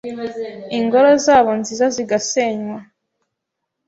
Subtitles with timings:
[0.77, 2.79] ingoro zabo nziza zigasenywa